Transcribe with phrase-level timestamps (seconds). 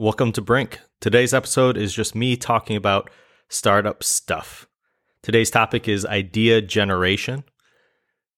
[0.00, 0.78] Welcome to BRYNK.
[1.00, 3.10] Today's episode is just me talking about
[3.48, 4.68] startup stuff.
[5.24, 7.42] Today's topic is idea generation.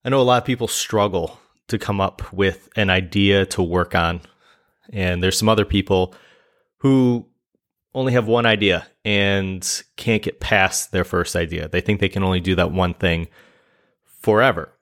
[0.03, 1.39] I know a lot of people struggle
[1.69, 4.23] to come up with an idea to work on,
[4.91, 6.15] and there's some other people
[6.79, 7.27] who
[7.93, 11.69] only have one idea and can't get past their first idea.
[11.69, 13.29] They think they can only do that one thing
[14.23, 14.73] forever.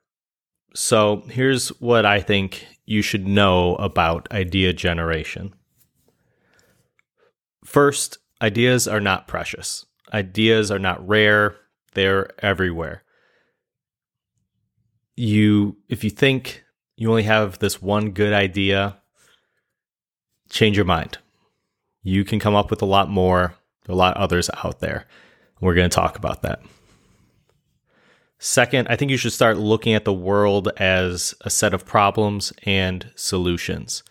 [0.77, 5.55] So, here's what I think you should know about idea generation.
[7.69, 9.85] First, ideas are not precious.
[10.11, 11.55] Ideas are not rare.
[11.93, 13.03] They're everywhere.
[15.17, 16.65] You if you think
[16.97, 18.97] you only have this one good idea,
[20.49, 21.19] change your mind.
[22.03, 23.55] You can come up with a lot more.
[23.87, 25.07] A lot others out there.
[25.61, 26.63] We're going to talk about that.
[28.39, 32.51] Second, I think you should start looking at the world as a set of problems
[32.63, 34.03] and solutions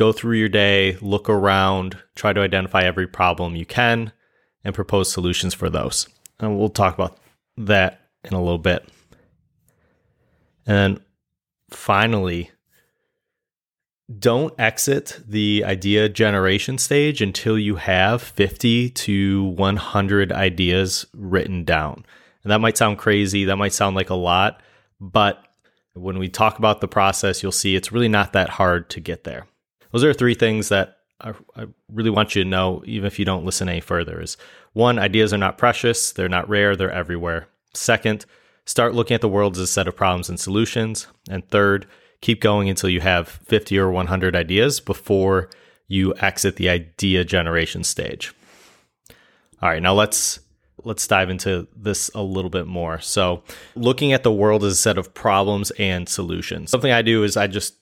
[0.00, 4.10] go through your day, look around, try to identify every problem you can,
[4.64, 6.08] and propose solutions for those.
[6.38, 7.18] And we'll talk about
[7.58, 8.88] that in a little bit.
[10.66, 11.02] And
[11.68, 12.50] finally,
[14.18, 22.06] don't exit the idea generation stage until you have 50 to 100 ideas written down.
[22.42, 24.62] And that might sound crazy, that might sound like a lot,
[24.98, 25.44] but
[25.92, 29.24] when we talk about the process, you'll see it's really not that hard to get
[29.24, 29.46] there
[29.92, 33.24] those are three things that I, I, really want you to know, even if you
[33.24, 34.20] don't listen any further.
[34.20, 34.36] Is
[34.72, 37.48] one, ideas are not precious, they're not rare, they're everywhere.
[37.74, 38.24] Second,
[38.64, 41.06] start looking at the world as a set of problems and solutions.
[41.28, 41.86] And third,
[42.20, 45.50] keep going until you have 50 or 100 ideas before
[45.86, 48.32] you exit the idea generation stage.
[49.62, 50.40] All right, now let's
[50.82, 52.98] let's dive into this a little bit more.
[53.00, 53.42] So,
[53.74, 56.70] looking at the world as a set of problems and solutions.
[56.70, 57.74] Something I do is I just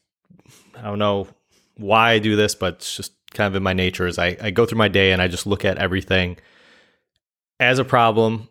[0.77, 1.29] I don't know
[1.79, 4.51] why I do this, but it's just kind of in my nature is I, I
[4.51, 6.39] go through my day and I just look at everything
[7.61, 8.49] as a problem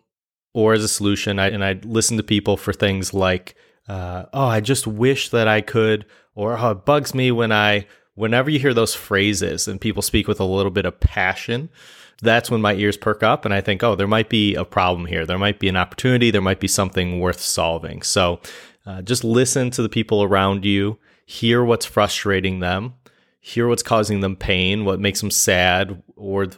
[0.54, 1.38] or as a solution.
[1.38, 3.54] I, and I listen to people for things like,
[3.88, 7.86] uh, oh, I just wish that I could, or oh, it bugs me when I,
[8.14, 11.68] whenever you hear those phrases and people speak with a little bit of passion,
[12.20, 15.06] that's when my ears perk up and I think, oh, there might be a problem
[15.06, 15.24] here.
[15.24, 16.30] There might be an opportunity.
[16.30, 18.02] There might be something worth solving.
[18.02, 18.40] So
[18.86, 22.94] uh, just listen to the people around you, hear what's frustrating them,
[23.40, 26.48] hear what's causing them pain, what makes them sad, or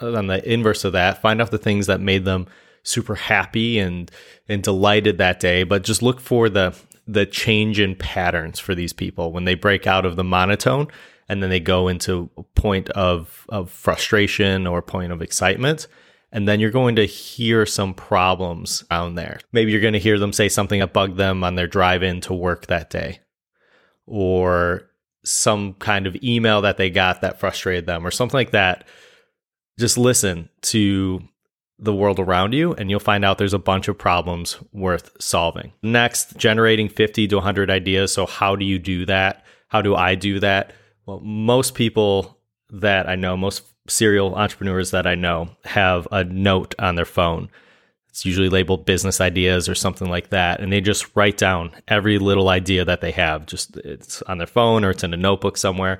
[0.00, 2.46] on the inverse of that, find out the things that made them
[2.82, 4.10] super happy and
[4.48, 5.64] and delighted that day.
[5.64, 9.86] But just look for the the change in patterns for these people when they break
[9.86, 10.88] out of the monotone
[11.28, 15.86] and then they go into a point of of frustration or point of excitement.
[16.32, 19.38] And then you're going to hear some problems down there.
[19.52, 22.20] Maybe you're going to hear them say something that bugged them on their drive in
[22.22, 23.20] to work that day.
[24.04, 24.90] Or
[25.24, 28.86] some kind of email that they got that frustrated them or something like that,
[29.78, 31.20] just listen to
[31.78, 35.72] the world around you and you'll find out there's a bunch of problems worth solving.
[35.82, 38.12] Next, generating 50 to 100 ideas.
[38.12, 39.44] So, how do you do that?
[39.68, 40.72] How do I do that?
[41.06, 42.38] Well, most people
[42.70, 47.48] that I know, most serial entrepreneurs that I know, have a note on their phone
[48.14, 50.60] it's usually labeled business ideas or something like that.
[50.60, 53.44] And they just write down every little idea that they have.
[53.44, 55.98] Just it's on their phone or it's in a notebook somewhere.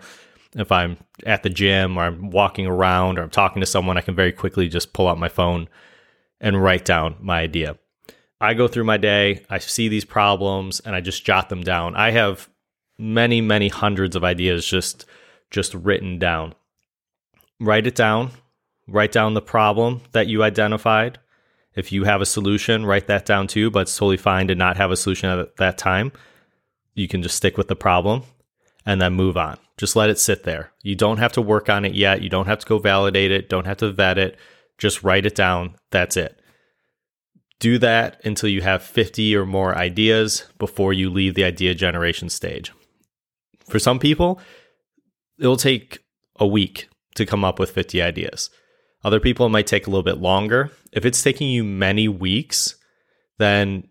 [0.55, 4.01] If I'm at the gym or I'm walking around or I'm talking to someone, I
[4.01, 5.69] can very quickly just pull out my phone
[6.41, 7.79] and write down my idea.
[8.41, 11.97] I go through my day, I see these problems and I just jot them down.
[11.97, 12.49] I have
[12.97, 15.05] many, many hundreds of ideas just
[15.51, 16.55] just written down.
[17.59, 18.31] Write it down.
[18.87, 21.19] Write down the problem that you identified
[21.75, 24.77] if you have a solution, write that down too, but it's totally fine to not
[24.77, 26.13] have a solution at that time.
[26.95, 28.23] You can just stick with the problem
[28.87, 29.59] and then move on.
[29.77, 30.73] Just let it sit there.
[30.83, 32.23] You don't have to work on it yet.
[32.23, 34.39] You don't have to go validate it, don't have to vet it.
[34.79, 35.77] Just write it down.
[35.91, 36.41] That's it.
[37.61, 42.29] Do that until you have 50 or more ideas before you leave the idea generation
[42.29, 42.73] stage.
[43.69, 44.41] For some people,
[45.39, 46.01] it'll take
[46.39, 48.51] a week to come up with 50 ideas.
[49.05, 50.71] Other people, it might take a little bit longer.
[50.93, 52.77] If it's taking you many weeks,
[53.39, 53.89] then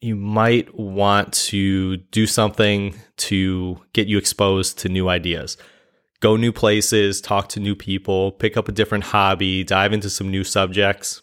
[0.00, 5.56] you might want to do something to get you exposed to new ideas.
[6.20, 10.30] Go new places, talk to new people, pick up a different hobby, dive into some
[10.30, 11.22] new subjects.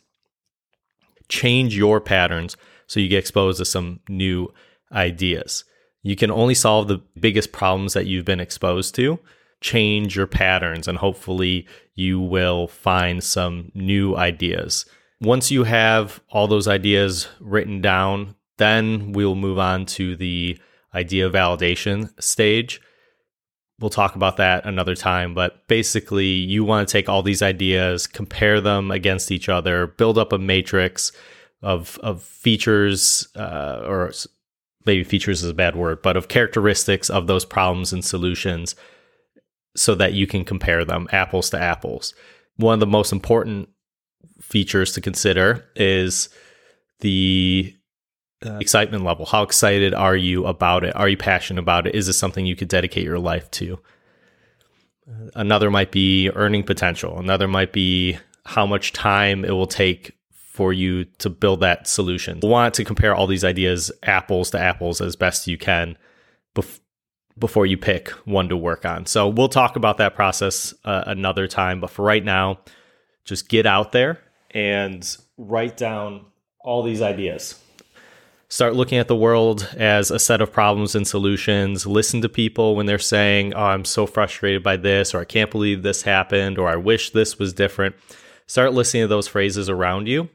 [1.27, 2.55] Change your patterns
[2.87, 4.53] so you get exposed to some new
[4.91, 5.63] ideas.
[6.03, 9.19] You can only solve the biggest problems that you've been exposed to
[9.61, 14.85] change your patterns and hopefully you will find some new ideas.
[15.21, 20.57] Once you have all those ideas written down, then we'll move on to the
[20.93, 22.81] idea validation stage.
[23.79, 25.33] we'll talk about that another time.
[25.33, 30.17] But basically, you want to take all these ideas, compare them against each other, build
[30.17, 31.11] up a matrix
[31.61, 34.11] of of features, uh, or
[34.85, 38.75] maybe features is a bad word, but of characteristics of those problems and solutions,
[39.75, 42.13] so that you can compare them apples to apples.
[42.57, 43.69] One of the most important
[44.41, 46.29] features to consider is
[46.99, 47.73] the
[48.45, 49.25] uh, excitement level.
[49.25, 50.95] How excited are you about it?
[50.95, 51.95] Are you passionate about it?
[51.95, 53.79] Is this something you could dedicate your life to?
[55.35, 57.19] Another might be earning potential.
[57.19, 62.39] Another might be how much time it will take for you to build that solution.
[62.43, 65.97] You want to compare all these ideas apples to apples as best you can
[66.55, 66.80] bef-
[67.37, 69.05] before you pick one to work on.
[69.05, 71.79] So we'll talk about that process uh, another time.
[71.79, 72.59] But for right now,
[73.25, 74.19] just get out there
[74.51, 76.25] and write down
[76.59, 77.59] all these ideas
[78.51, 81.87] start looking at the world as a set of problems and solutions.
[81.87, 85.49] Listen to people when they're saying, Oh, I'm so frustrated by this, or I can't
[85.49, 87.95] believe this happened, or I wish this was different.
[88.45, 90.29] Start listening to those phrases around you.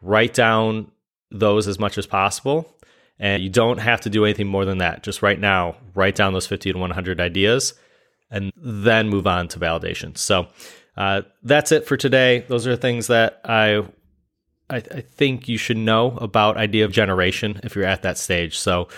[0.00, 0.92] Write down
[1.32, 2.75] those as much as possible.
[3.18, 5.02] And you don't have to do anything more than that.
[5.02, 7.74] Just right now, write down those 50 to 100 ideas
[8.30, 10.16] and then move on to validation.
[10.18, 10.48] So
[10.96, 12.44] uh, that's it for today.
[12.48, 13.86] Those are things that I
[14.68, 18.58] I, I think you should know about idea generation if you're at that stage.
[18.58, 18.88] So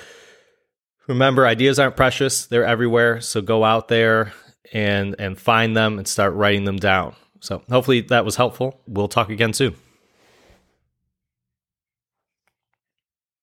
[1.07, 3.21] remember, ideas aren't precious; they're everywhere.
[3.21, 4.33] So go out there
[4.73, 7.15] and and find them and start writing them down.
[7.41, 8.81] So hopefully that was helpful.
[8.87, 9.77] We'll talk again soon.